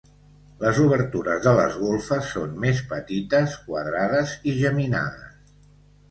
[0.61, 5.53] Les obertures de les golfes són més petites, quadrades i geminades.